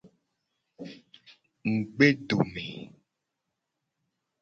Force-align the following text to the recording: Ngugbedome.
Ngugbedome. 1.69 2.67